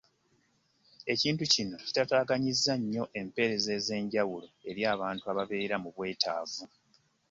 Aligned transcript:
Ekintu 1.13 1.43
kino 1.53 1.75
kutaataaganyizza 1.83 2.73
empeereza 3.19 3.69
ez'enjawulo 3.79 4.47
eri 4.69 4.81
abantu 4.93 5.23
ababeera 5.31 5.75
mu 5.83 5.89
bwetaavu 5.95 6.63